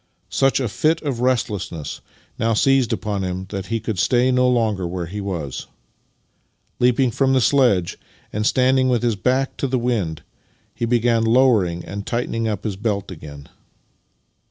[0.31, 2.01] Such a fit of restlessness
[2.39, 5.67] now seized upon him that he could stay no longer where he was.
[6.79, 7.99] Leaping from the sledge,
[8.33, 10.23] and standing with his back to the wind,
[10.73, 13.47] he began lowering and tightening up his belt again.